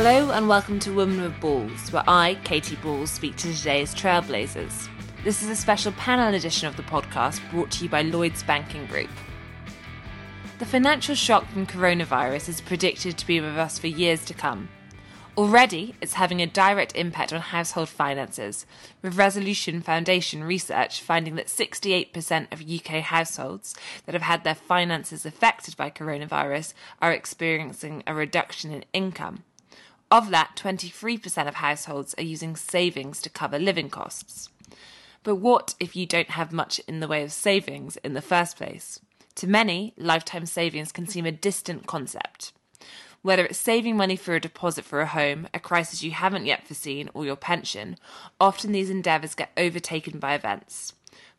[0.00, 4.88] Hello and welcome to Women with Balls, where I, Katy Balls, speak to today's trailblazers.
[5.24, 8.86] This is a special panel edition of the podcast brought to you by Lloyds Banking
[8.86, 9.10] Group.
[10.60, 14.68] The financial shock from coronavirus is predicted to be with us for years to come.
[15.36, 18.66] Already, it's having a direct impact on household finances,
[19.02, 23.74] with Resolution Foundation research finding that 68% of UK households
[24.06, 29.42] that have had their finances affected by coronavirus are experiencing a reduction in income.
[30.10, 34.48] Of that, 23% of households are using savings to cover living costs.
[35.22, 38.56] But what if you don't have much in the way of savings in the first
[38.56, 39.00] place?
[39.34, 42.52] To many, lifetime savings can seem a distant concept.
[43.20, 46.66] Whether it's saving money for a deposit for a home, a crisis you haven't yet
[46.66, 47.96] foreseen, or your pension,
[48.40, 50.94] often these endeavours get overtaken by events.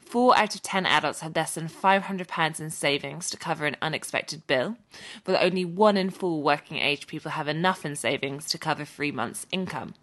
[0.10, 4.48] Four out of ten adults have less than £500 in savings to cover an unexpected
[4.48, 4.76] bill,
[5.24, 9.12] while only one in four working age people have enough in savings to cover three
[9.12, 9.94] months' income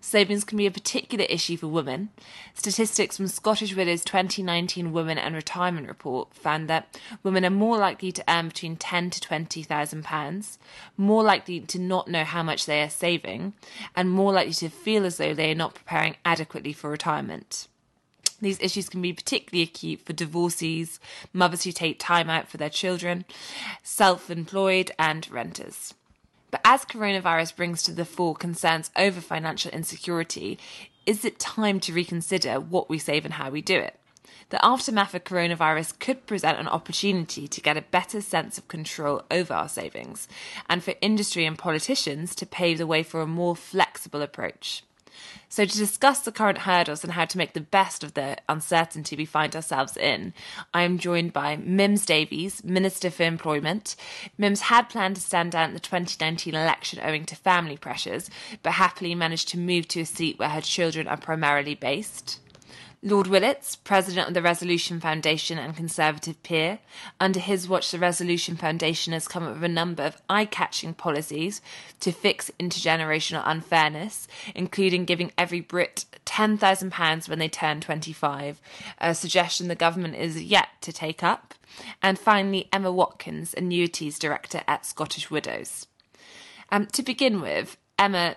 [0.00, 2.10] savings can be a particular issue for women.
[2.54, 8.12] Statistics from Scottish Widows 2019 Women and Retirement Report found that women are more likely
[8.12, 10.58] to earn between ten to twenty thousand pounds,
[10.96, 13.54] more likely to not know how much they are saving,
[13.94, 17.68] and more likely to feel as though they are not preparing adequately for retirement.
[18.40, 21.00] These issues can be particularly acute for divorcees,
[21.32, 23.24] mothers who take time out for their children,
[23.82, 25.94] self employed, and renters.
[26.50, 30.58] But as coronavirus brings to the fore concerns over financial insecurity,
[31.04, 33.98] is it time to reconsider what we save and how we do it?
[34.50, 39.22] The aftermath of coronavirus could present an opportunity to get a better sense of control
[39.30, 40.26] over our savings,
[40.70, 44.84] and for industry and politicians to pave the way for a more flexible approach.
[45.48, 49.16] So, to discuss the current hurdles and how to make the best of the uncertainty
[49.16, 50.34] we find ourselves in,
[50.74, 53.96] I am joined by Mims Davies, Minister for Employment.
[54.36, 58.28] Mims had planned to stand down at the 2019 election owing to family pressures,
[58.62, 62.40] but happily managed to move to a seat where her children are primarily based.
[63.00, 66.80] Lord Willetts, president of the Resolution Foundation and Conservative peer,
[67.20, 70.94] under his watch, the Resolution Foundation has come up with a number of eye catching
[70.94, 71.60] policies
[72.00, 78.60] to fix intergenerational unfairness, including giving every Brit £10,000 when they turn 25,
[79.00, 81.54] a suggestion the government is yet to take up.
[82.02, 85.86] And finally, Emma Watkins, Annuities Director at Scottish Widows.
[86.72, 88.34] Um, to begin with, Emma,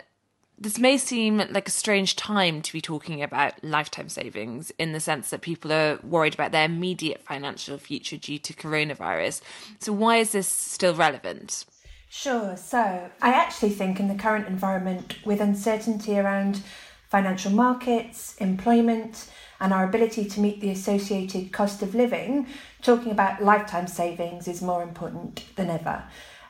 [0.62, 5.00] this may seem like a strange time to be talking about lifetime savings in the
[5.00, 9.42] sense that people are worried about their immediate financial future due to coronavirus.
[9.80, 11.66] So, why is this still relevant?
[12.10, 12.56] Sure.
[12.58, 16.62] So, I actually think in the current environment, with uncertainty around
[17.10, 19.30] financial markets, employment,
[19.60, 22.46] and our ability to meet the associated cost of living,
[22.84, 26.04] talking about lifetime savings is more important than ever.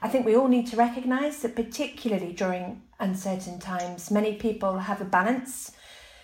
[0.04, 5.00] I think we all need to recognise that, particularly during uncertain times, many people have
[5.00, 5.74] a balance.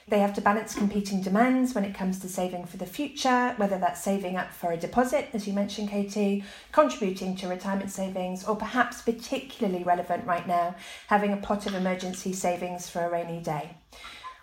[0.07, 3.77] They have to balance competing demands when it comes to saving for the future, whether
[3.77, 8.55] that's saving up for a deposit, as you mentioned, Katy, contributing to retirement savings, or
[8.55, 10.75] perhaps particularly relevant right now,
[11.07, 13.71] having a pot of emergency savings for a rainy day.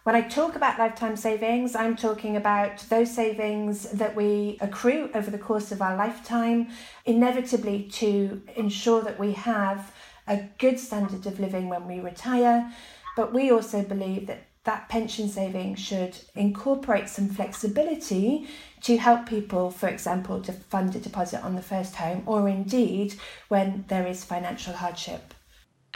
[0.05, 5.31] When I talk about lifetime savings, I'm talking about those savings that we accrue over
[5.31, 6.69] the course of our lifetime,
[7.07, 9.95] inevitably to ensure that we have
[10.29, 12.71] a good standard of living when we retire.
[13.17, 18.47] But we also believe that that pension saving should incorporate some flexibility
[18.83, 23.15] to help people, for example, to fund a deposit on the first home or indeed
[23.49, 25.34] when there is financial hardship.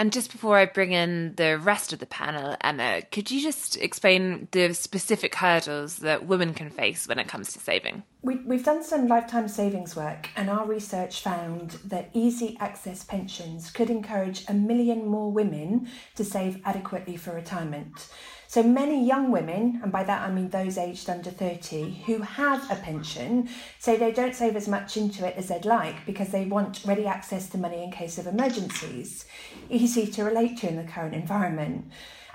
[0.01, 3.77] And just before I bring in the rest of the panel, Emma, could you just
[3.77, 8.05] explain the specific hurdles that women can face when it comes to saving?
[8.21, 13.71] We, we've done some lifetime savings work, and our research found that easy access pensions
[13.71, 18.09] could encourage a million more women to save adequately for retirement.
[18.49, 22.69] So many young women, and by that I mean those aged under 30, who have
[22.73, 26.47] a pension, say they don't save as much into it as they'd like because they
[26.47, 29.27] want ready access to money in case of emergencies.
[29.71, 31.85] Easy to relate to in the current environment.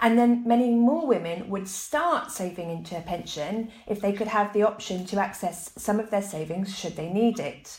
[0.04, 4.52] And then many more women would start saving into a pension if they could have
[4.52, 7.78] the option to access some of their savings should they need it.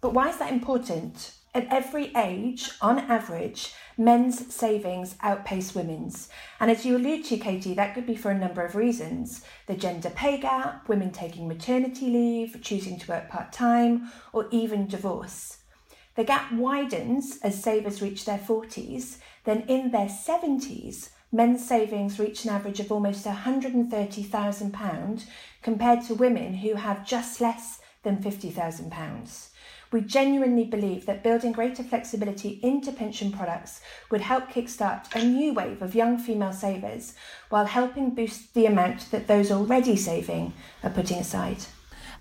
[0.00, 1.34] But why is that important?
[1.54, 6.30] At every age, on average, men's savings outpace women's.
[6.58, 9.74] And as you allude to, Katy, that could be for a number of reasons the
[9.74, 15.58] gender pay gap, women taking maternity leave, choosing to work part time, or even divorce.
[16.14, 22.44] The gap widens as savers reach their 40s, then in their 70s, men's savings reach
[22.44, 25.24] an average of almost £130,000
[25.62, 29.48] compared to women who have just less than £50,000.
[29.90, 33.80] We genuinely believe that building greater flexibility into pension products
[34.10, 37.14] would help kickstart a new wave of young female savers
[37.48, 40.52] while helping boost the amount that those already saving
[40.82, 41.64] are putting aside.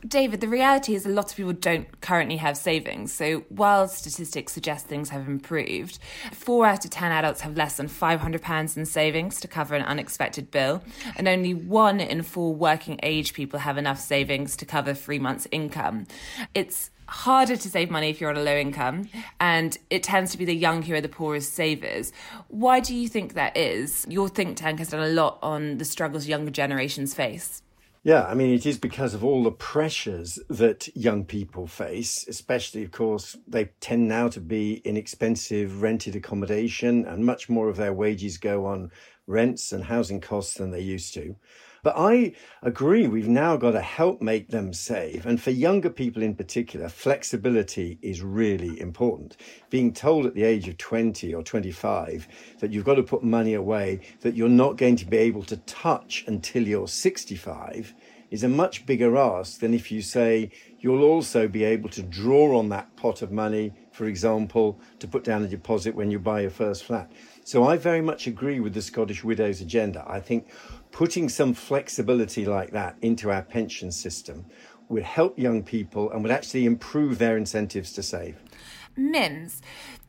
[0.05, 3.11] David, the reality is a lot of people don't currently have savings.
[3.11, 5.97] So while statistics suggest things have improved,
[6.31, 10.51] four out of 10 adults have less than £500 in savings to cover an unexpected
[10.51, 10.83] bill,
[11.15, 15.47] and only one in four working age people have enough savings to cover three months'
[15.51, 16.05] income.
[16.53, 19.09] It's harder to save money if you're on a low income,
[19.39, 22.11] and it tends to be the young who are the poorest savers.
[22.49, 24.05] Why do you think that is?
[24.09, 27.63] Your think tank has done a lot on the struggles younger generations face.
[28.07, 32.85] Yeah, I mean, it is because of all the pressures that young people face, especially,
[32.85, 37.75] of course, they tend now to be in expensive rented accommodation, and much more of
[37.75, 38.91] their wages go on
[39.27, 41.35] rents and housing costs than they used to.
[41.83, 45.25] But I agree, we've now got to help make them save.
[45.25, 49.37] And for younger people in particular, flexibility is really important.
[49.69, 52.27] Being told at the age of 20 or 25
[52.59, 55.57] that you've got to put money away that you're not going to be able to
[55.57, 57.93] touch until you're 65
[58.29, 62.57] is a much bigger ask than if you say you'll also be able to draw
[62.57, 66.41] on that pot of money, for example, to put down a deposit when you buy
[66.41, 67.11] your first flat.
[67.45, 70.03] So I very much agree with the Scottish Widows agenda.
[70.07, 70.49] I think
[70.97, 74.43] putting some flexibility like that into our pension system
[74.89, 78.35] would help young people and would actually improve their incentives to save.
[78.95, 79.61] Mims,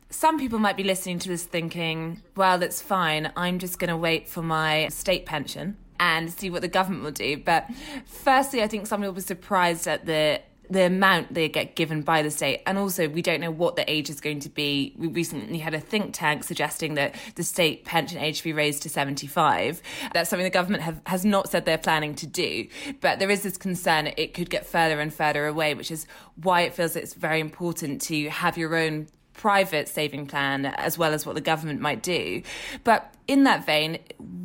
[0.09, 3.31] some people might be listening to this thinking, well, that's fine.
[3.35, 7.11] I'm just going to wait for my state pension and see what the government will
[7.11, 7.37] do.
[7.37, 7.67] But
[8.07, 12.21] firstly, I think some people were surprised at the the amount they get given by
[12.21, 12.61] the state.
[12.65, 14.93] And also, we don't know what the age is going to be.
[14.97, 18.89] We recently had a think tank suggesting that the state pension age be raised to
[18.89, 19.81] 75.
[20.13, 22.67] That's something the government have, has not said they're planning to do.
[23.01, 26.05] But there is this concern it could get further and further away, which is
[26.35, 29.07] why it feels it's very important to have your own
[29.39, 32.41] private saving plan as well as what the government might do.
[32.83, 33.99] But in that vein,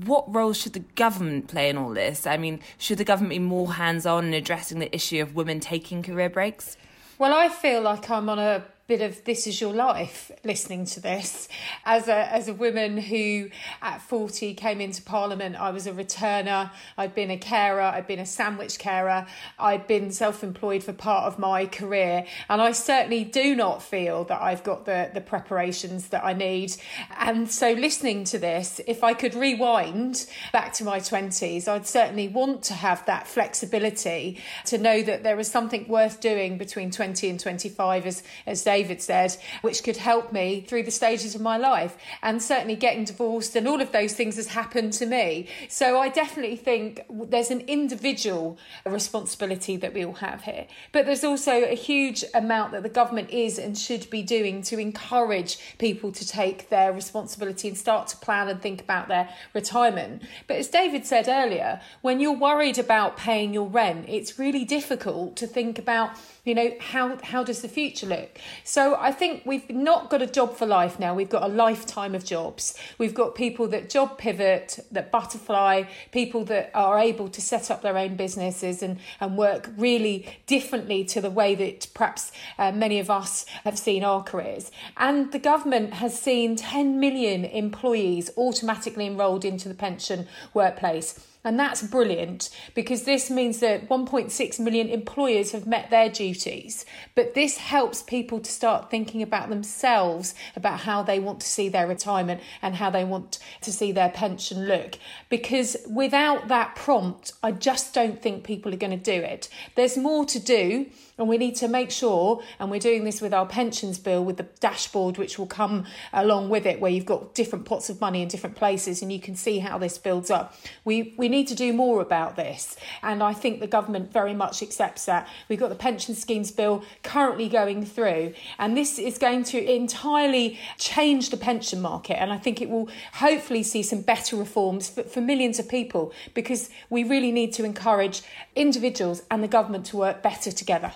[0.06, 2.28] what role should the government play in all this?
[2.28, 5.58] I mean, should the government be more hands on in addressing the issue of women
[5.58, 6.76] taking career breaks?
[7.18, 11.00] Well, I feel like I'm on a bit of this is your life listening to
[11.00, 11.48] this.
[11.86, 13.48] As a as a woman who
[13.80, 16.70] at 40 came into parliament I was a returner.
[16.98, 17.80] I'd been a carer.
[17.80, 19.26] I'd been a sandwich carer.
[19.58, 22.26] I'd been self-employed for part of my career.
[22.50, 26.76] And I certainly do not feel that I've got the the preparations that I need.
[27.18, 32.28] And so listening to this if I could rewind back to my 20s I'd certainly
[32.28, 37.30] want to have that flexibility to know that there is something worth doing between 20
[37.30, 41.40] and 25 as as they David said, which could help me through the stages of
[41.40, 41.96] my life.
[42.22, 45.46] And certainly getting divorced and all of those things has happened to me.
[45.68, 50.66] So I definitely think there's an individual responsibility that we all have here.
[50.90, 54.78] But there's also a huge amount that the government is and should be doing to
[54.80, 60.22] encourage people to take their responsibility and start to plan and think about their retirement.
[60.48, 65.36] But as David said earlier, when you're worried about paying your rent, it's really difficult
[65.36, 66.10] to think about
[66.44, 70.26] you know how how does the future look so i think we've not got a
[70.26, 71.14] job for life now.
[71.14, 72.74] We've got a lifetime of jobs.
[72.98, 77.82] We've got people that job pivot that butterfly people that are able to set up
[77.82, 82.98] their own businesses and and work really differently to the way that perhaps uh, many
[82.98, 84.70] of us have seen our careers.
[84.96, 91.60] And the government has seen 10 million employees automatically enrolled into the pension workplace and
[91.60, 96.86] that's brilliant because this means that 1.6 million employers have met their duties.
[97.14, 101.68] But this helps people to start thinking about themselves, about how they want to see
[101.68, 104.98] their retirement and how they want to see their pension look.
[105.28, 109.48] Because without that prompt, I just don't think people are going to do it.
[109.74, 110.86] There's more to do.
[111.16, 114.36] And we need to make sure, and we're doing this with our pensions bill, with
[114.36, 118.20] the dashboard, which will come along with it, where you've got different pots of money
[118.20, 120.56] in different places, and you can see how this builds up.
[120.84, 124.60] We we need to do more about this, and I think the government very much
[124.60, 125.28] accepts that.
[125.48, 130.58] We've got the pension schemes bill currently going through, and this is going to entirely
[130.78, 135.04] change the pension market, and I think it will hopefully see some better reforms for,
[135.04, 138.22] for millions of people because we really need to encourage
[138.56, 140.92] individuals and the government to work better together.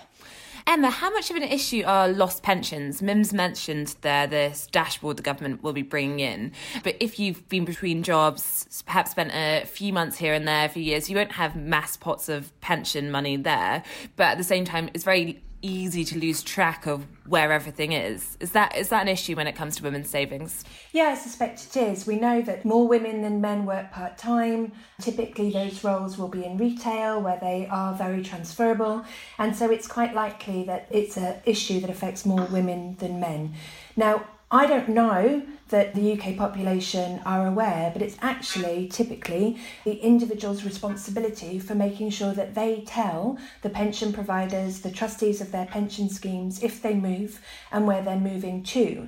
[0.69, 3.01] Emma, how much of an issue are lost pensions?
[3.01, 6.51] Mims mentioned there this dashboard the government will be bringing in.
[6.83, 10.77] But if you've been between jobs, perhaps spent a few months here and there for
[10.77, 13.81] years, you won't have mass pots of pension money there.
[14.15, 18.37] But at the same time, it's very easy to lose track of where everything is.
[18.39, 20.63] Is that is that an issue when it comes to women's savings?
[20.91, 22.07] Yeah, I suspect it is.
[22.07, 24.71] We know that more women than men work part time.
[25.01, 29.03] Typically, those roles will be in retail where they are very transferable,
[29.37, 33.53] and so it's quite likely that it's an issue that affects more women than men.
[33.95, 39.93] Now, I don't know that the UK population are aware, but it's actually typically the
[39.93, 45.67] individual's responsibility for making sure that they tell the pension providers, the trustees of their
[45.67, 47.39] pension schemes, if they move
[47.71, 49.07] and where they're moving to.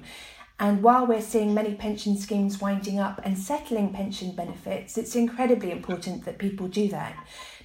[0.62, 5.72] And while we're seeing many pension schemes winding up and settling pension benefits, it's incredibly
[5.72, 7.16] important that people do that.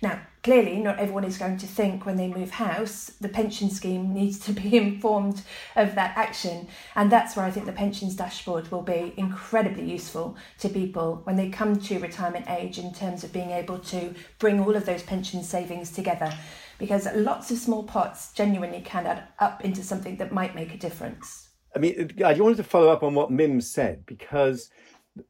[0.00, 4.14] Now, clearly, not everyone is going to think when they move house, the pension scheme
[4.14, 5.42] needs to be informed
[5.76, 6.68] of that action.
[6.94, 11.36] And that's where I think the pensions dashboard will be incredibly useful to people when
[11.36, 15.02] they come to retirement age in terms of being able to bring all of those
[15.02, 16.32] pension savings together.
[16.78, 20.78] Because lots of small pots genuinely can add up into something that might make a
[20.78, 21.45] difference.
[21.76, 24.70] I mean, I wanted to follow up on what Mim said because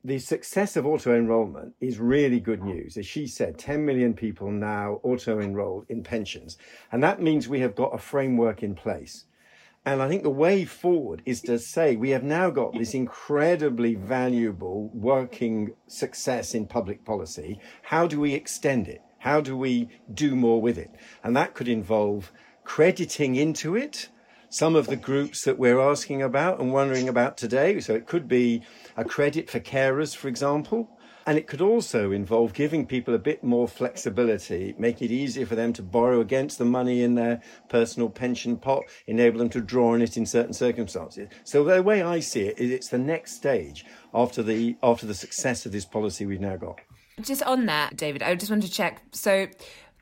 [0.05, 2.97] the success of auto enrollment is really good news.
[2.97, 6.57] As she said, 10 million people now auto enrolled in pensions.
[6.93, 9.25] And that means we have got a framework in place.
[9.85, 13.97] And I think the way forward is to say we have now got this incredibly
[13.97, 17.59] valuable working success in public policy.
[17.83, 19.03] How do we extend it?
[19.19, 20.93] How do we do more with it?
[21.25, 22.31] And that could involve
[22.63, 24.11] crediting into it
[24.49, 27.81] some of the groups that we're asking about and wondering about today.
[27.81, 28.63] So it could be
[28.97, 30.91] a credit for carers, for example.
[31.29, 35.57] And it could also involve giving people a bit more flexibility, make it easier for
[35.57, 39.95] them to borrow against the money in their personal pension pot, enable them to draw
[39.95, 41.29] on it in certain circumstances.
[41.43, 43.85] So the way I see it is it's the next stage
[44.15, 46.79] after the after the success of this policy we've now got.
[47.21, 49.03] Just on that, David, I just want to check.
[49.11, 49.49] So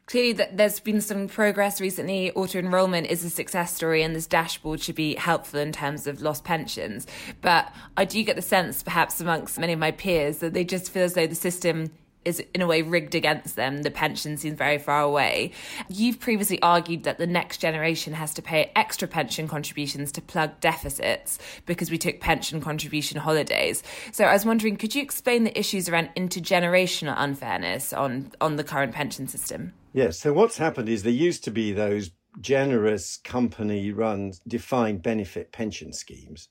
[0.06, 2.30] clearly that there's been some progress recently.
[2.32, 6.20] Auto enrollment is a success story, and this dashboard should be helpful in terms of
[6.20, 7.06] lost pensions.
[7.40, 10.90] But I do get the sense, perhaps amongst many of my peers, that they just
[10.90, 11.90] feel as though the system
[12.24, 13.82] is in a way rigged against them.
[13.82, 15.52] The pension seems very far away.
[15.88, 20.60] You've previously argued that the next generation has to pay extra pension contributions to plug
[20.60, 23.82] deficits because we took pension contribution holidays.
[24.12, 28.64] So I was wondering, could you explain the issues around intergenerational unfairness on, on the
[28.64, 29.72] current pension system?
[29.92, 30.18] Yes.
[30.18, 35.92] So what's happened is there used to be those generous company run defined benefit pension
[35.92, 36.48] schemes,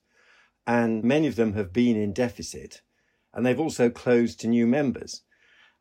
[0.66, 2.80] and many of them have been in deficit,
[3.34, 5.22] and they've also closed to new members.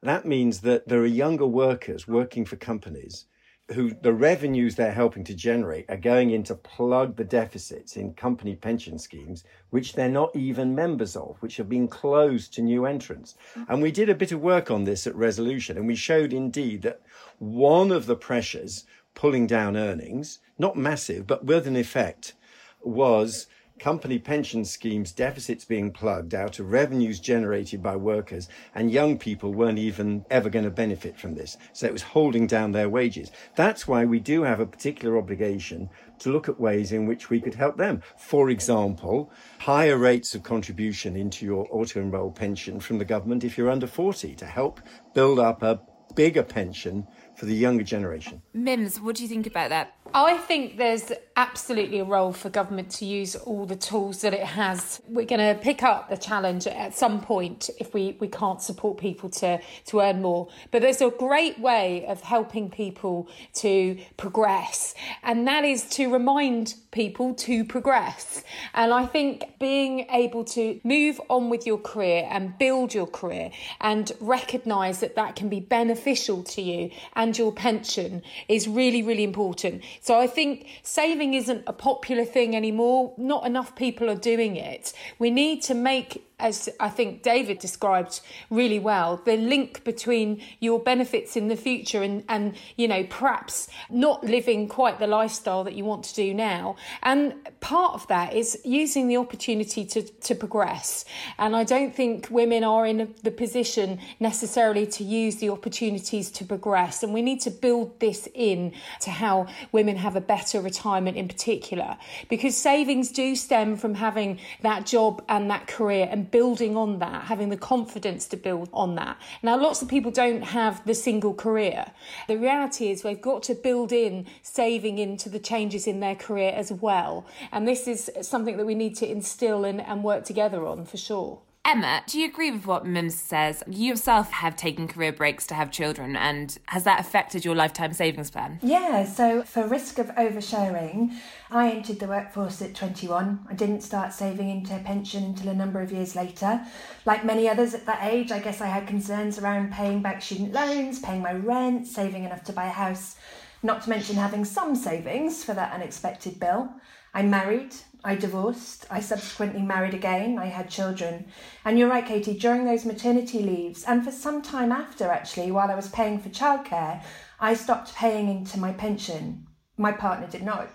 [0.03, 3.25] That means that there are younger workers working for companies
[3.71, 8.13] who the revenues they're helping to generate are going in to plug the deficits in
[8.13, 12.85] company pension schemes, which they're not even members of, which have been closed to new
[12.85, 13.35] entrants.
[13.55, 13.65] Mm.
[13.69, 16.81] And we did a bit of work on this at Resolution, and we showed indeed
[16.81, 17.01] that
[17.39, 22.33] one of the pressures pulling down earnings, not massive, but with an effect,
[22.81, 23.47] was
[23.83, 29.53] company pension schemes deficits being plugged out of revenues generated by workers and young people
[29.53, 31.57] weren't even ever going to benefit from this.
[31.73, 33.29] So it was holding down their wages.
[33.55, 37.41] That's why we do have a particular obligation to look at ways in which we
[37.41, 38.01] could help them.
[38.15, 43.57] For example higher rates of contribution into your auto enroll pension from the government if
[43.57, 44.79] you're under 40 to help
[45.13, 45.81] build up a
[46.15, 50.77] bigger pension for the younger generation mims what do you think about that I think
[50.77, 55.01] there's absolutely a role for government to use all the tools that it has.
[55.07, 58.99] We're going to pick up the challenge at some point if we, we can't support
[58.99, 60.49] people to, to earn more.
[60.69, 66.75] But there's a great way of helping people to progress, and that is to remind
[66.91, 68.43] people to progress.
[68.75, 73.49] And I think being able to move on with your career and build your career
[73.81, 79.23] and recognize that that can be beneficial to you and your pension is really, really
[79.23, 79.83] important.
[80.01, 83.13] So I think saving isn't a popular thing anymore.
[83.17, 84.93] Not enough people are doing it.
[85.19, 90.79] We need to make as I think David described really well, the link between your
[90.79, 95.73] benefits in the future and, and you know, perhaps not living quite the lifestyle that
[95.73, 96.75] you want to do now.
[97.01, 101.05] And part of that is using the opportunity to, to progress.
[101.39, 106.43] And I don't think women are in the position necessarily to use the opportunities to
[106.43, 107.03] progress.
[107.03, 111.27] And we need to build this in to how women have a better retirement in
[111.27, 111.97] particular,
[112.27, 117.25] because savings do stem from having that job and that career and building on that,
[117.25, 119.15] having the confidence to build on that.
[119.43, 121.85] Now, lots of people don't have the single career.
[122.27, 126.51] The reality is they've got to build in saving into the changes in their career
[126.55, 127.27] as well.
[127.51, 130.97] And this is something that we need to instill and, and work together on for
[130.97, 131.39] sure.
[131.65, 133.63] Emma, do you agree with what Mims says?
[133.69, 137.93] You yourself have taken career breaks to have children, and has that affected your lifetime
[137.93, 138.59] savings plan?
[138.61, 141.13] Yeah, so for risk of oversharing,
[141.49, 143.47] I entered the workforce at 21.
[143.49, 146.65] I didn't start saving into a pension until a number of years later.
[147.05, 150.51] Like many others at that age, I guess I had concerns around paying back student
[150.51, 153.15] loans, paying my rent, saving enough to buy a house,
[153.63, 156.73] not to mention having some savings for that unexpected bill.
[157.13, 157.73] I married,
[158.05, 161.27] I divorced, I subsequently married again, I had children.
[161.63, 165.71] And you're right, Katy, during those maternity leaves, and for some time after actually, while
[165.71, 167.01] I was paying for childcare,
[167.39, 169.47] I stopped paying into my pension.
[169.77, 170.69] My partner did not.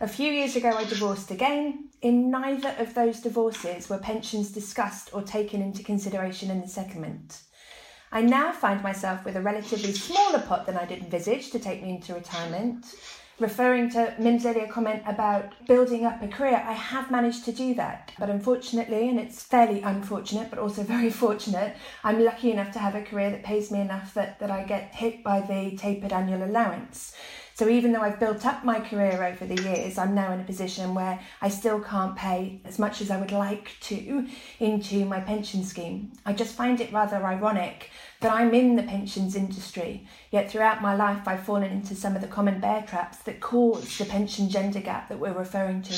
[0.00, 1.90] A few years ago, I divorced again.
[2.00, 7.42] In neither of those divorces were pensions discussed or taken into consideration in the settlement.
[8.10, 11.90] I now find myself with a relatively smaller pot than I'd envisaged to take me
[11.90, 12.86] into retirement
[13.42, 17.74] referring to Mim's earlier comment about building up a career, I have managed to do
[17.74, 18.12] that.
[18.18, 22.94] But unfortunately, and it's fairly unfortunate, but also very fortunate, I'm lucky enough to have
[22.94, 26.44] a career that pays me enough that, that I get hit by the tapered annual
[26.44, 27.14] allowance.
[27.54, 30.44] So even though I've built up my career over the years, I'm now in a
[30.44, 34.26] position where I still can't pay as much as I would like to
[34.58, 36.12] into my pension scheme.
[36.24, 37.90] I just find it rather ironic
[38.22, 42.22] that I'm in the pensions industry, yet throughout my life I've fallen into some of
[42.22, 45.94] the common bear traps that cause the pension gender gap that we're referring to.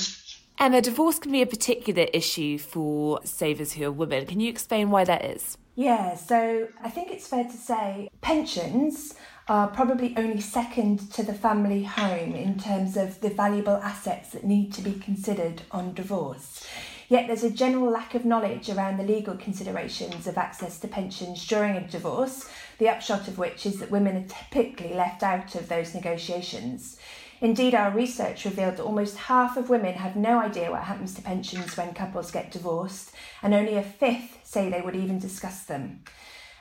[0.59, 4.26] Emma, divorce can be a particular issue for savers who are women.
[4.26, 5.59] Can you explain why that is?
[5.75, 9.14] Yeah, so I think it's fair to say pensions
[9.49, 14.45] are probably only second to the family home in terms of the valuable assets that
[14.45, 16.66] need to be considered on divorce.
[17.14, 21.47] Yet there's a general lack of knowledge around the legal considerations of access to pensions
[21.47, 25.68] during a divorce, the upshot of which is that women are typically left out of
[25.68, 26.99] those negotiations.
[27.40, 31.23] Indeed, our research revealed that almost half of women have no idea what happens to
[31.23, 33.12] pensions when couples get divorced,
[33.44, 36.00] and only a fifth say they would even discuss them.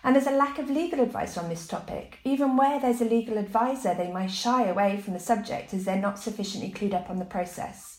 [0.03, 2.19] And there's a lack of legal advice on this topic.
[2.23, 5.97] Even where there's a legal advisor, they might shy away from the subject as they're
[5.97, 7.92] not sufficiently clued up on the process.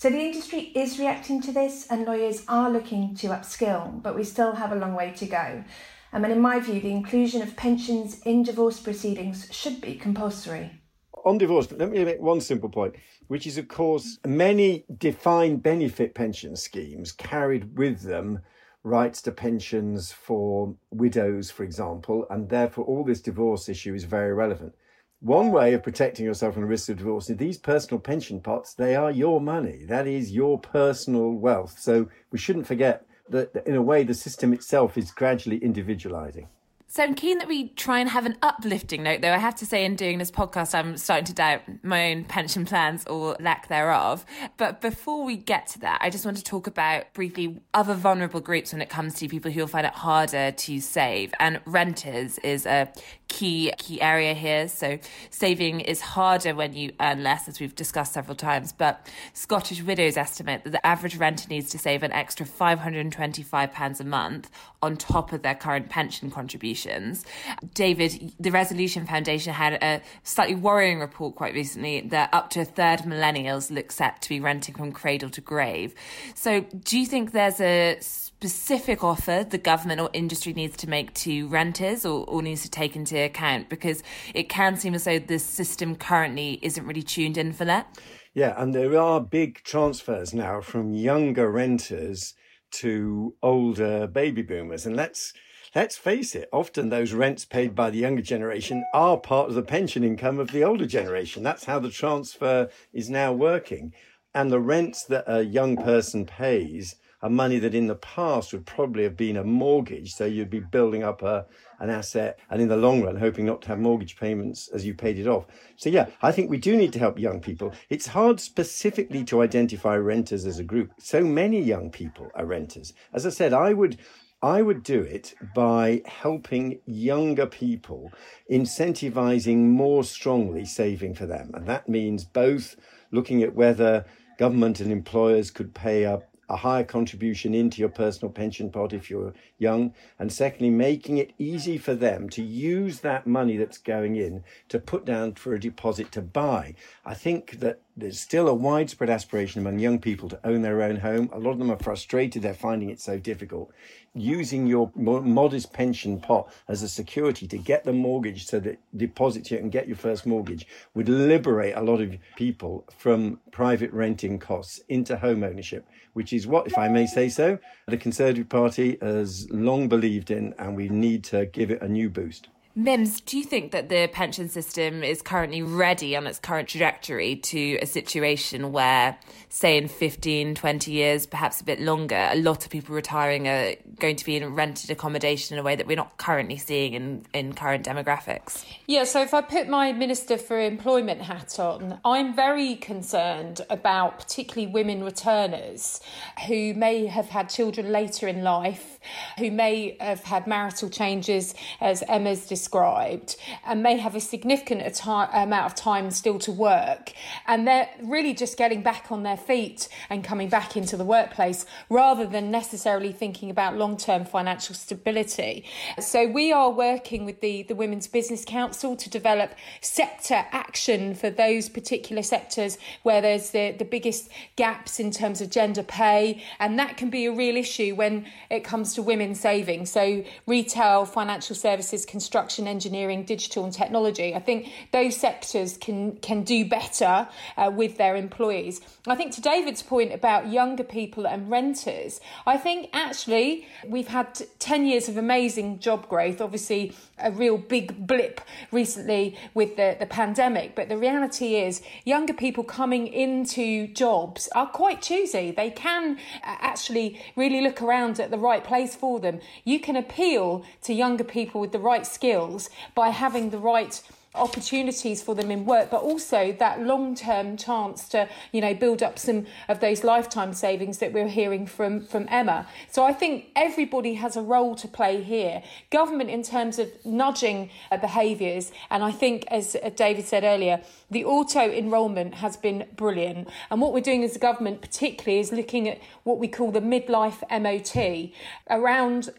[0.00, 4.24] So the industry is reacting to this, and lawyers are looking to upskill, but we
[4.24, 5.62] still have a long way to go.
[6.10, 10.80] And in my view, the inclusion of pensions in divorce proceedings should be compulsory.
[11.26, 12.94] On divorce, let me make one simple point,
[13.26, 18.40] which is, of course, many defined benefit pension schemes carried with them
[18.82, 24.32] rights to pensions for widows, for example, and therefore all this divorce issue is very
[24.32, 24.74] relevant.
[25.20, 28.72] One way of protecting yourself from the risk of divorce is these personal pension pots,
[28.72, 29.84] they are your money.
[29.84, 31.78] That is your personal wealth.
[31.78, 36.48] So we shouldn't forget that in a way the system itself is gradually individualizing.
[36.92, 39.32] So I'm keen that we try and have an uplifting note, though.
[39.32, 42.64] I have to say, in doing this podcast, I'm starting to doubt my own pension
[42.64, 44.26] plans or lack thereof.
[44.56, 48.40] But before we get to that, I just want to talk about briefly other vulnerable
[48.40, 51.32] groups when it comes to people who will find it harder to save.
[51.38, 52.92] And renters is a
[53.30, 54.68] key key area here.
[54.68, 54.98] So
[55.30, 58.72] saving is harder when you earn less, as we've discussed several times.
[58.72, 64.04] But Scottish widows estimate that the average renter needs to save an extra £525 a
[64.04, 64.50] month
[64.82, 67.24] on top of their current pension contributions.
[67.72, 72.64] David, the Resolution Foundation had a slightly worrying report quite recently that up to a
[72.64, 75.94] third millennials look set to be renting from cradle to grave.
[76.34, 77.98] So, do you think there's a
[78.40, 82.70] specific offer the government or industry needs to make to renters or, or needs to
[82.70, 83.68] take into account?
[83.68, 84.02] Because
[84.34, 87.98] it can seem as though the system currently isn't really tuned in for that.
[88.32, 92.32] Yeah, and there are big transfers now from younger renters
[92.70, 94.86] to older baby boomers.
[94.86, 95.34] And let's
[95.74, 99.62] let's face it, often those rents paid by the younger generation are part of the
[99.62, 101.42] pension income of the older generation.
[101.42, 103.92] That's how the transfer is now working.
[104.34, 108.66] And the rents that a young person pays are money that in the past would
[108.66, 110.14] probably have been a mortgage.
[110.14, 111.46] So you'd be building up a,
[111.78, 114.94] an asset and in the long run, hoping not to have mortgage payments as you
[114.94, 115.46] paid it off.
[115.76, 117.72] So yeah, I think we do need to help young people.
[117.88, 120.92] It's hard specifically to identify renters as a group.
[120.98, 122.92] So many young people are renters.
[123.12, 123.98] As I said, I would,
[124.42, 128.12] I would do it by helping younger people,
[128.50, 131.50] incentivizing more strongly saving for them.
[131.52, 132.76] And that means both
[133.10, 134.06] looking at whether
[134.38, 139.08] government and employers could pay a a higher contribution into your personal pension pot if
[139.08, 139.94] you're young.
[140.18, 144.78] And secondly, making it easy for them to use that money that's going in to
[144.78, 146.74] put down for a deposit to buy.
[147.04, 150.96] I think that there's still a widespread aspiration among young people to own their own
[150.96, 151.28] home.
[151.32, 153.72] A lot of them are frustrated, they're finding it so difficult.
[154.14, 159.52] Using your modest pension pot as a security to get the mortgage so that deposit
[159.52, 164.38] it and get your first mortgage would liberate a lot of people from private renting
[164.38, 168.98] costs into home ownership, which is what, if I may say so, the Conservative Party
[169.02, 172.48] has long believed in, and we need to give it a new boost.
[172.76, 177.34] Mims, do you think that the pension system is currently ready on its current trajectory
[177.34, 182.64] to a situation where, say, in 15, 20 years, perhaps a bit longer, a lot
[182.64, 185.96] of people retiring are going to be in rented accommodation in a way that we're
[185.96, 188.64] not currently seeing in, in current demographics?
[188.86, 194.20] Yeah, so if I put my Minister for Employment hat on, I'm very concerned about
[194.20, 196.00] particularly women returners
[196.46, 199.00] who may have had children later in life,
[199.38, 204.82] who may have had marital changes, as Emma's described described and may have a significant
[205.06, 207.12] amount of time still to work.
[207.46, 211.64] And they're really just getting back on their feet and coming back into the workplace
[211.88, 215.64] rather than necessarily thinking about long term financial stability.
[215.98, 221.30] So we are working with the, the Women's Business Council to develop sector action for
[221.30, 226.42] those particular sectors where there's the, the biggest gaps in terms of gender pay.
[226.58, 229.86] And that can be a real issue when it comes to women saving.
[229.86, 234.34] So retail, financial services, construction construction, engineering, digital, and technology.
[234.34, 238.80] I think those sectors can can do better uh, with their employees.
[239.06, 244.28] I think to David's point about younger people and renters, I think actually we've had
[244.58, 246.40] ten years of amazing job growth.
[246.40, 248.40] Obviously, a real big blip
[248.72, 254.66] recently with the, the pandemic, but the reality is younger people coming into jobs are
[254.66, 255.52] quite choosy.
[255.52, 259.40] They can uh, actually really look around at the right place for them.
[259.64, 264.02] You can appeal to younger people with the right skills skills by having the right
[264.32, 269.18] opportunities for them in work but also that long-term chance to you know build up
[269.18, 272.64] some of those lifetime savings that we're hearing from from Emma.
[272.92, 275.64] So I think everybody has a role to play here.
[275.90, 280.80] Government in terms of nudging uh, behaviors and I think as uh, David said earlier
[281.10, 283.48] the auto enrolment has been brilliant.
[283.68, 286.80] And what we're doing as a government particularly is looking at what we call the
[286.80, 288.30] midlife MOT
[288.70, 289.30] around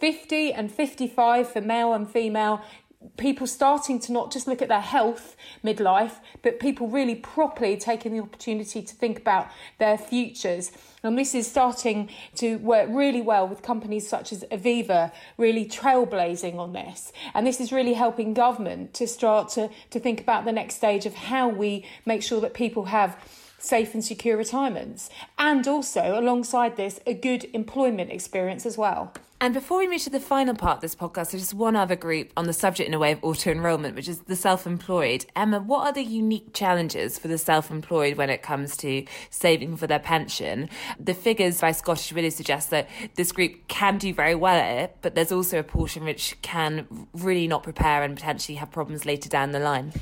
[0.00, 2.62] 50 and 55 for male and female
[3.16, 8.12] people starting to not just look at their health midlife, but people really properly taking
[8.12, 10.72] the opportunity to think about their futures.
[11.02, 16.56] And this is starting to work really well with companies such as Aviva, really trailblazing
[16.56, 17.12] on this.
[17.34, 21.06] And this is really helping government to start to, to think about the next stage
[21.06, 23.16] of how we make sure that people have
[23.60, 25.08] safe and secure retirements.
[25.38, 29.12] And also, alongside this, a good employment experience as well.
[29.40, 31.94] And before we move to the final part of this podcast, there's just one other
[31.94, 35.26] group on the subject in a way of auto enrolment, which is the self employed.
[35.36, 39.76] Emma, what are the unique challenges for the self employed when it comes to saving
[39.76, 40.68] for their pension?
[40.98, 44.96] The figures by Scottish Widows suggest that this group can do very well at it,
[45.02, 49.28] but there's also a portion which can really not prepare and potentially have problems later
[49.28, 49.92] down the line.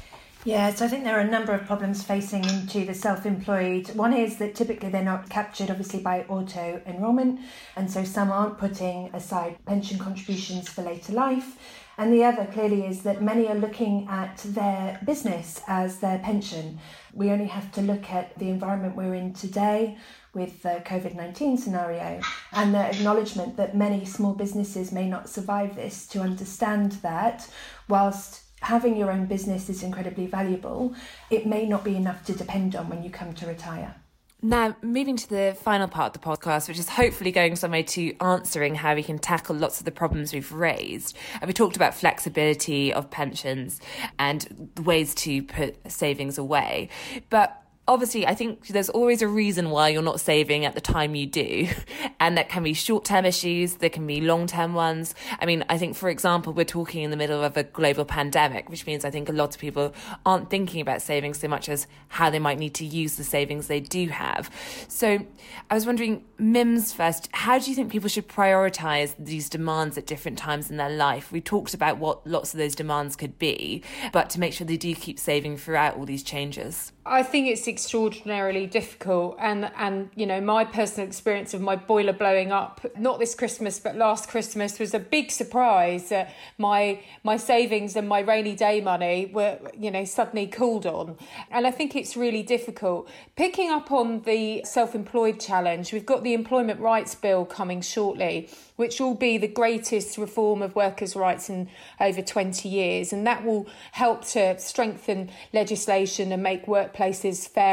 [0.47, 3.89] Yeah, so I think there are a number of problems facing into the self employed.
[3.97, 7.41] One is that typically they're not captured, obviously, by auto enrolment,
[7.75, 11.59] and so some aren't putting aside pension contributions for later life.
[11.99, 16.79] And the other clearly is that many are looking at their business as their pension.
[17.13, 19.99] We only have to look at the environment we're in today
[20.33, 22.21] with the COVID 19 scenario
[22.53, 27.49] and the acknowledgement that many small businesses may not survive this to understand that
[27.89, 30.93] whilst having your own business is incredibly valuable,
[31.31, 33.95] it may not be enough to depend on when you come to retire.
[34.43, 37.85] Now, moving to the final part of the podcast, which is hopefully going some way
[37.85, 41.17] to answering how we can tackle lots of the problems we've raised.
[41.41, 43.81] And we talked about flexibility of pensions
[44.19, 46.91] and ways to put savings away.
[47.31, 51.15] But obviously, I think there's always a reason why you're not saving at the time
[51.15, 51.69] you do.
[52.19, 55.15] And that can be short term issues, there can be long term ones.
[55.39, 58.71] I mean, I think, for example, we're talking in the middle of a global pandemic,
[58.71, 59.95] which means I think a lot of people
[60.25, 63.67] aren't thinking about savings so much as how they might need to use the savings
[63.67, 64.51] they do have.
[64.89, 65.27] So
[65.71, 70.07] I was wondering, Mims first, how do you think people should prioritize these demands at
[70.07, 71.31] different times in their life?
[71.31, 74.79] We talked about what lots of those demands could be, but to make sure they
[74.79, 76.93] do keep saving throughout all these changes.
[77.05, 82.15] I think it's extraordinarily difficult, and and you know my personal experience of my boiler
[82.15, 86.09] blowing up not this Christmas but last Christmas was a big surprise.
[86.09, 91.19] that my my savings and my rainy day money were you know suddenly called on,
[91.51, 93.11] and I think it's really difficult.
[93.37, 99.01] Picking up on the self-employed challenge, we've got the employment rights bill coming shortly which
[99.01, 101.69] will be the greatest reform of workers' rights in
[102.01, 103.13] over 20 years.
[103.13, 107.66] And that will help to strengthen legislation and make workplaces fair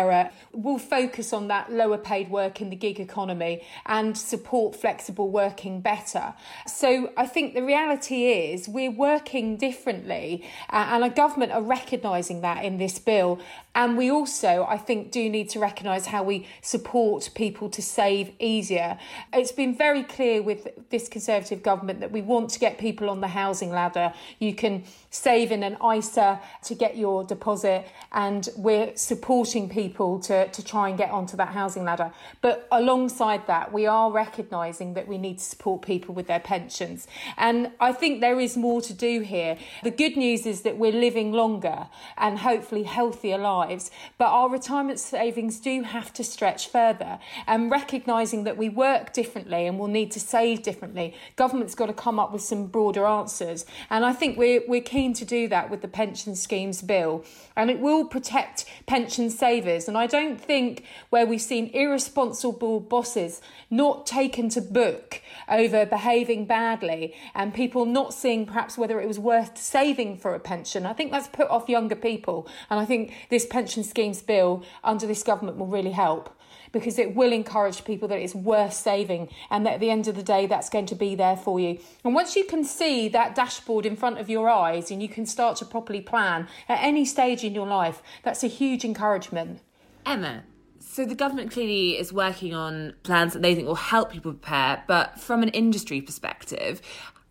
[0.51, 5.81] We'll focus on that lower paid work in the gig economy and support flexible working
[5.81, 6.33] better.
[6.67, 12.41] So I think the reality is we're working differently, uh, and our government are recognising
[12.41, 13.39] that in this bill.
[13.75, 18.31] And we also, I think, do need to recognise how we support people to save
[18.39, 18.99] easier.
[19.33, 23.19] It's been very clear with this Conservative government that we want to get people on
[23.21, 24.13] the housing ladder.
[24.39, 30.47] You can save in an ISA to get your deposit, and we're supporting people to,
[30.47, 32.11] to try and get onto that housing ladder.
[32.41, 37.07] But alongside that, we are recognising that we need to support people with their pensions.
[37.37, 39.57] And I think there is more to do here.
[39.83, 44.99] The good news is that we're living longer and hopefully healthier lives, but our retirement
[44.99, 47.19] savings do have to stretch further.
[47.47, 51.93] And recognising that we work differently and will need to save differently, government's got to
[51.93, 53.65] come up with some broader answers.
[53.89, 57.25] And I think we're, we're keen to do that with the pension schemes bill.
[57.55, 59.72] And it will protect pension savers.
[59.73, 66.45] And I don't think where we've seen irresponsible bosses not taken to book over behaving
[66.45, 70.93] badly and people not seeing perhaps whether it was worth saving for a pension, I
[70.93, 72.47] think that's put off younger people.
[72.69, 76.29] And I think this pension schemes bill under this government will really help
[76.71, 80.15] because it will encourage people that it's worth saving and that at the end of
[80.15, 81.79] the day that's going to be there for you.
[82.03, 85.25] And once you can see that dashboard in front of your eyes and you can
[85.25, 89.59] start to properly plan at any stage in your life, that's a huge encouragement.
[90.05, 90.43] Emma,
[90.79, 94.83] so the government clearly is working on plans that they think will help people prepare,
[94.85, 96.81] but from an industry perspective,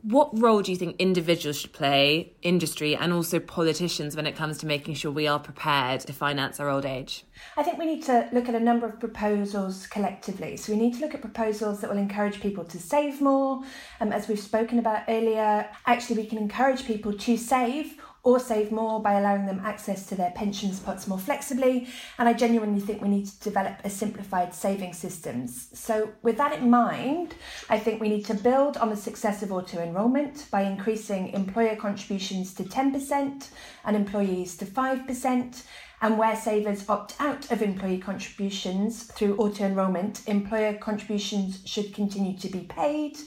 [0.03, 4.59] what role do you think individuals should play, industry, and also politicians when it comes
[4.59, 7.25] to making sure we are prepared to finance our old age?
[7.57, 10.57] I think we need to look at a number of proposals collectively.
[10.57, 13.63] So we need to look at proposals that will encourage people to save more.
[14.01, 18.71] Um, as we've spoken about earlier, actually, we can encourage people to save or save
[18.71, 21.89] more by allowing them access to their pensions pots more flexibly.
[22.19, 25.69] And I genuinely think we need to develop a simplified saving systems.
[25.73, 27.35] So, with that in mind,
[27.69, 31.75] I think we need to build on the success of auto enrolment by increasing employer
[31.75, 33.49] contributions to 10%
[33.85, 35.65] and employees to 5%.
[36.01, 42.37] And where savers opt out of employee contributions through auto enrolment, employer contributions should continue
[42.39, 43.19] to be paid.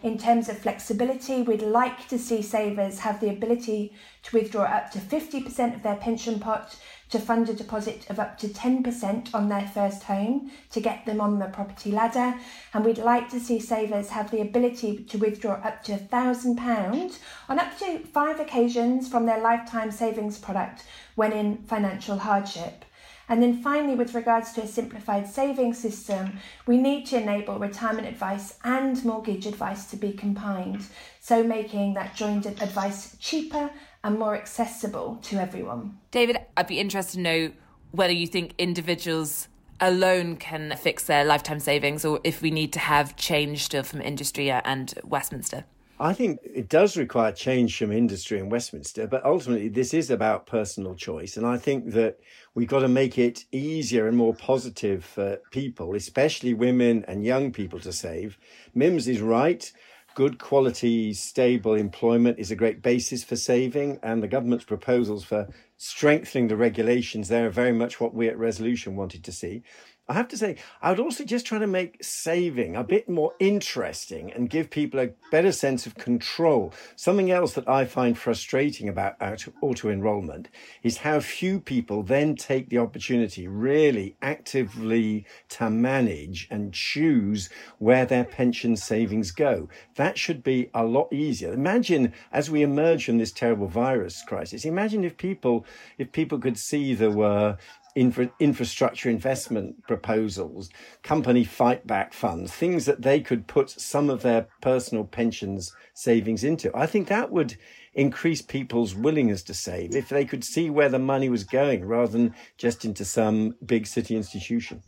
[0.00, 4.92] In terms of flexibility, we'd like to see savers have the ability to withdraw up
[4.92, 6.76] to 50% of their pension pot
[7.10, 11.20] to fund a deposit of up to 10% on their first home to get them
[11.20, 12.38] on the property ladder.
[12.72, 17.58] And we'd like to see savers have the ability to withdraw up to £1,000 on
[17.58, 20.84] up to five occasions from their lifetime savings product
[21.16, 22.84] when in financial hardship.
[23.28, 28.08] And then finally, with regards to a simplified savings system, we need to enable retirement
[28.08, 30.86] advice and mortgage advice to be combined,
[31.20, 33.70] so making that joint advice cheaper
[34.02, 35.98] and more accessible to everyone.
[36.10, 37.52] David, I'd be interested to know
[37.90, 39.48] whether you think individuals
[39.80, 44.00] alone can fix their lifetime savings or if we need to have change still from
[44.00, 45.64] industry and Westminster.
[46.00, 50.46] I think it does require change from industry in Westminster, but ultimately this is about
[50.46, 51.36] personal choice.
[51.36, 52.20] And I think that
[52.54, 57.52] we've got to make it easier and more positive for people, especially women and young
[57.52, 58.38] people to save.
[58.74, 59.70] Mims is right.
[60.14, 65.48] Good quality, stable employment is a great basis for saving, and the government's proposals for
[65.76, 69.62] strengthening the regulations there are very much what we at Resolution wanted to see.
[70.10, 73.34] I have to say, I would also just try to make saving a bit more
[73.38, 76.72] interesting and give people a better sense of control.
[76.96, 79.16] Something else that I find frustrating about
[79.60, 80.48] auto enrollment
[80.82, 88.06] is how few people then take the opportunity really actively to manage and choose where
[88.06, 89.68] their pension savings go.
[89.96, 91.52] That should be a lot easier.
[91.52, 95.66] Imagine as we emerge from this terrible virus crisis, imagine if people,
[95.98, 97.56] if people could see there were uh,
[97.98, 100.70] infra- infrastructure investment proposals,
[101.02, 106.44] company fight back funds, things that they could put some of their personal pensions savings
[106.44, 106.70] into.
[106.76, 107.56] I think that would
[107.94, 112.12] increase people's willingness to save if they could see where the money was going rather
[112.12, 114.82] than just into some big city institution.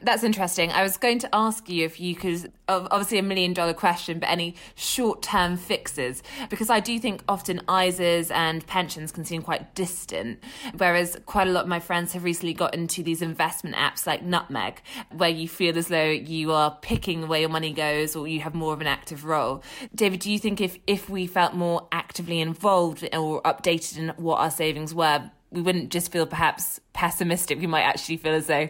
[0.00, 0.70] That's interesting.
[0.70, 4.28] I was going to ask you if you could, obviously a million dollar question, but
[4.28, 9.74] any short term fixes, because I do think often ISAs and pensions can seem quite
[9.74, 10.42] distant,
[10.76, 14.22] whereas quite a lot of my friends have recently got into these investment apps like
[14.22, 18.40] Nutmeg, where you feel as though you are picking where your money goes or you
[18.40, 19.62] have more of an active role.
[19.94, 24.38] David, do you think if, if we felt more actively involved or updated in what
[24.38, 27.60] our savings were, we wouldn't just feel perhaps pessimistic.
[27.60, 28.68] We might actually feel as though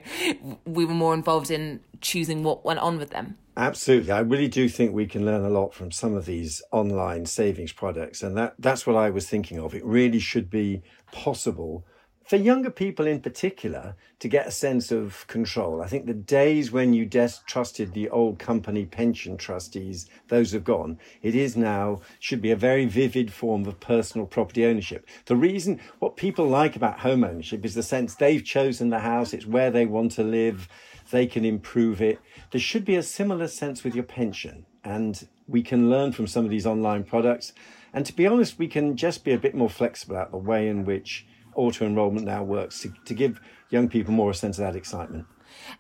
[0.67, 3.39] we were more involved in choosing what went on with them.
[3.57, 4.13] Absolutely.
[4.13, 7.73] I really do think we can learn a lot from some of these online savings
[7.73, 8.23] products.
[8.23, 9.75] And that, that's what I was thinking of.
[9.75, 11.85] It really should be possible
[12.33, 15.83] for younger people in particular to get a sense of control.
[15.83, 20.65] I think the days when you des- trusted the old company pension trustees, those have
[20.65, 20.99] gone.
[21.21, 25.07] It is now, should be a very vivid form of personal property ownership.
[25.27, 29.35] The reason, what people like about home ownership is the sense they've chosen the house,
[29.35, 30.69] it's where they want to live,
[31.11, 32.19] they can improve it.
[32.51, 34.65] There should be a similar sense with your pension.
[34.83, 37.53] And we can learn from some of these online products.
[37.93, 40.67] And to be honest, we can just be a bit more flexible about the way
[40.67, 44.65] in which auto enrollment now works to, to give young people more a sense of
[44.65, 45.27] that excitement.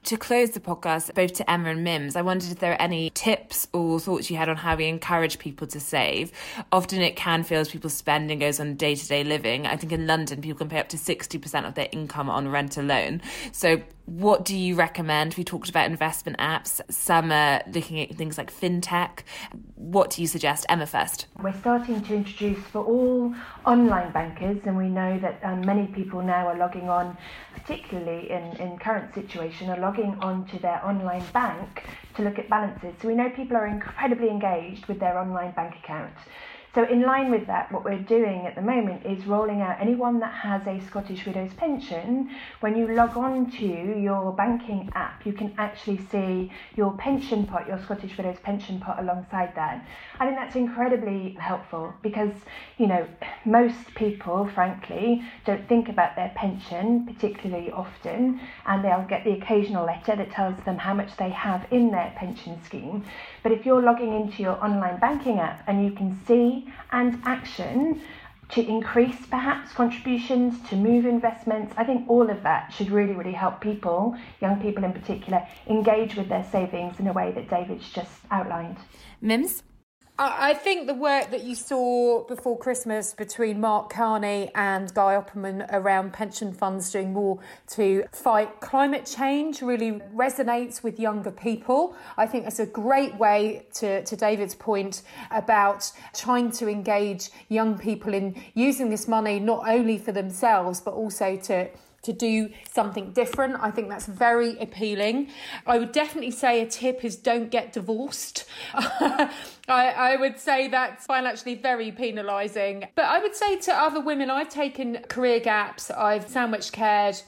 [0.05, 3.11] To close the podcast, both to Emma and Mims, I wondered if there are any
[3.11, 6.33] tips or thoughts you had on how we encourage people to save.
[6.71, 9.67] Often it can feel as people's spending goes on day to day living.
[9.67, 12.77] I think in London, people can pay up to 60% of their income on rent
[12.77, 13.23] alone.
[13.53, 15.35] So what do you recommend?
[15.35, 16.81] We talked about investment apps.
[16.91, 19.21] Some are looking at things like fintech.
[19.77, 20.67] What do you suggest?
[20.69, 21.27] Emma first.
[21.41, 23.35] We're starting to introduce for all
[23.65, 27.17] online bankers, and we know that um, many people now are logging on,
[27.55, 31.85] particularly in, in current situation, are logging on to their online bank
[32.17, 32.95] to look at balances.
[33.01, 36.13] So we know people are incredibly engaged with their online bank account.
[36.75, 40.21] So, in line with that, what we're doing at the moment is rolling out anyone
[40.21, 42.31] that has a Scottish Widows pension.
[42.61, 47.69] When you log on to your banking app, you can actually see your pension pot,
[47.69, 49.87] your Scottish Widows pension pot alongside that.
[50.19, 52.33] I think that's incredibly helpful because,
[52.79, 53.07] you know,
[53.45, 59.85] most people, frankly, don't think about their pension particularly often, and they'll get the occasional
[59.85, 63.05] letter that tells them how much they have in their pension scheme.
[63.43, 68.01] But if you're logging into your online banking app and you can see and action
[68.51, 71.73] to increase perhaps contributions, to move investments.
[71.77, 76.17] I think all of that should really, really help people, young people in particular, engage
[76.17, 78.77] with their savings in a way that David's just outlined.
[79.23, 79.63] Mims?
[80.25, 85.67] I think the work that you saw before Christmas between Mark Carney and Guy Opperman
[85.73, 91.97] around pension funds doing more to fight climate change really resonates with younger people.
[92.17, 97.77] I think that's a great way to, to David's point about trying to engage young
[97.77, 101.69] people in using this money not only for themselves but also to
[102.03, 103.57] to do something different.
[103.61, 105.29] I think that's very appealing.
[105.67, 108.45] I would definitely say a tip is don't get divorced.
[108.75, 109.31] I,
[109.69, 112.89] I would say that's financially very penalising.
[112.95, 117.21] But I would say to other women, I've taken career gaps, I've sandwich cared,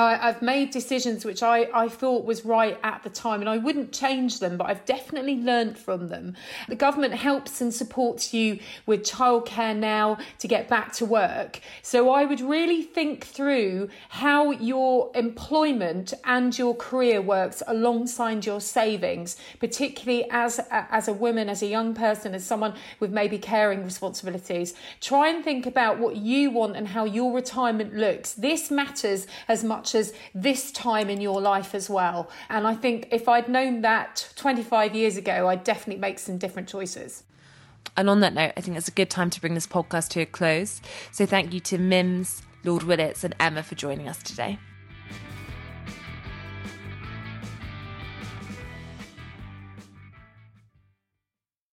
[0.00, 3.58] I, have made decisions which I, I thought was right at the time, and I
[3.58, 6.36] wouldn't change them, but I've definitely learned from them.
[6.68, 11.60] The government helps and supports you with childcare now to get back to work.
[11.82, 18.60] So I would really think through how your employment and your career works alongside your
[18.60, 23.84] savings, particularly as as a woman, as a young person, as someone with maybe caring
[23.84, 24.74] responsibilities.
[25.00, 28.32] Try and think about what you want and how your retirement looks.
[28.32, 32.30] This matters as much much as this time in your life as well.
[32.48, 36.68] And I think if I'd known that 25 years ago, I'd definitely make some different
[36.68, 37.24] choices.
[37.96, 40.20] And on that note, I think it's a good time to bring this podcast to
[40.20, 40.80] a close.
[41.12, 44.58] So thank you to Mims, Lord Willetts, and Emma for joining us today.